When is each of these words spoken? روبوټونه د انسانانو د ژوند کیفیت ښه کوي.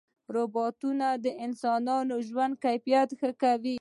روبوټونه 0.35 1.07
د 1.25 1.25
انسانانو 1.45 2.15
د 2.19 2.23
ژوند 2.27 2.53
کیفیت 2.65 3.09
ښه 3.19 3.31
کوي. 3.41 3.69